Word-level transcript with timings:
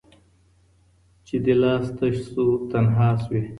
چي 1.25 1.35
دي 1.43 1.53
لاس 1.61 1.85
تش 1.97 2.15
سو 2.31 2.43
تنها 2.71 3.07
سوې 3.23 3.41